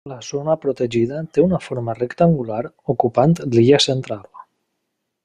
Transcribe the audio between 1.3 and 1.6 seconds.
té una